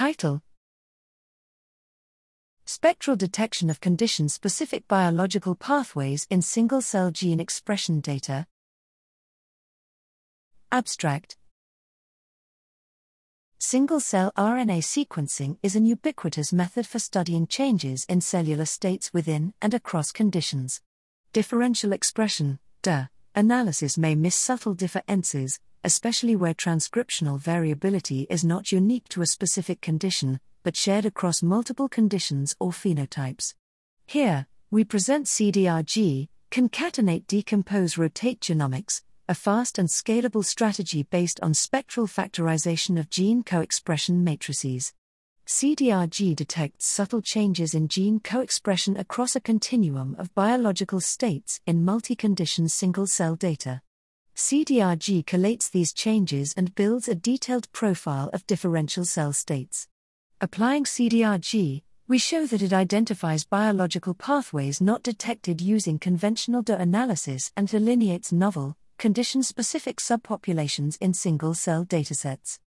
Title 0.00 0.40
Spectral 2.64 3.16
detection 3.16 3.68
of 3.68 3.82
condition 3.82 4.30
specific 4.30 4.88
biological 4.88 5.54
pathways 5.54 6.26
in 6.30 6.40
single 6.40 6.80
cell 6.80 7.10
gene 7.10 7.38
expression 7.38 8.00
data. 8.00 8.46
Abstract 10.72 11.36
Single 13.58 14.00
cell 14.00 14.32
RNA 14.38 14.84
sequencing 14.84 15.58
is 15.62 15.76
an 15.76 15.84
ubiquitous 15.84 16.50
method 16.50 16.86
for 16.86 16.98
studying 16.98 17.46
changes 17.46 18.06
in 18.08 18.22
cellular 18.22 18.64
states 18.64 19.12
within 19.12 19.52
and 19.60 19.74
across 19.74 20.12
conditions. 20.12 20.80
Differential 21.34 21.92
expression, 21.92 22.58
DE, 22.80 23.08
analysis 23.34 23.98
may 23.98 24.14
miss 24.14 24.34
subtle 24.34 24.72
differences, 24.72 25.60
especially 25.84 26.36
where 26.36 26.54
transcriptional 26.54 27.38
variability 27.38 28.26
is 28.28 28.44
not 28.44 28.72
unique 28.72 29.08
to 29.08 29.22
a 29.22 29.26
specific 29.26 29.80
condition, 29.80 30.40
but 30.62 30.76
shared 30.76 31.06
across 31.06 31.42
multiple 31.42 31.88
conditions 31.88 32.54
or 32.60 32.70
phenotypes. 32.70 33.54
Here, 34.06 34.46
we 34.70 34.84
present 34.84 35.26
CDRG, 35.26 36.28
concatenate 36.50 37.26
decompose 37.26 37.96
rotate 37.96 38.40
genomics, 38.40 39.02
a 39.28 39.34
fast 39.34 39.78
and 39.78 39.88
scalable 39.88 40.44
strategy 40.44 41.04
based 41.04 41.38
on 41.40 41.54
spectral 41.54 42.06
factorization 42.06 42.98
of 42.98 43.08
gene 43.08 43.42
co 43.42 43.60
expression 43.60 44.24
matrices. 44.24 44.92
CDRG 45.46 46.36
detects 46.36 46.86
subtle 46.86 47.22
changes 47.22 47.74
in 47.74 47.88
gene 47.88 48.20
co 48.20 48.40
expression 48.40 48.96
across 48.96 49.34
a 49.34 49.40
continuum 49.40 50.14
of 50.18 50.34
biological 50.34 51.00
states 51.00 51.60
in 51.66 51.84
multi 51.84 52.14
condition 52.14 52.68
single 52.68 53.06
cell 53.06 53.34
data. 53.34 53.82
CDRG 54.40 55.26
collates 55.26 55.70
these 55.70 55.92
changes 55.92 56.54
and 56.56 56.74
builds 56.74 57.08
a 57.08 57.14
detailed 57.14 57.70
profile 57.72 58.30
of 58.32 58.46
differential 58.46 59.04
cell 59.04 59.34
states. 59.34 59.86
Applying 60.40 60.84
CDRG, 60.84 61.82
we 62.08 62.18
show 62.18 62.46
that 62.46 62.62
it 62.62 62.72
identifies 62.72 63.44
biological 63.44 64.14
pathways 64.14 64.80
not 64.80 65.02
detected 65.02 65.60
using 65.60 65.98
conventional 65.98 66.62
DE 66.62 66.72
analysis 66.72 67.52
and 67.54 67.68
delineates 67.68 68.32
novel, 68.32 68.78
condition 68.96 69.42
specific 69.42 69.98
subpopulations 69.98 70.96
in 71.02 71.12
single 71.12 71.52
cell 71.52 71.84
datasets. 71.84 72.58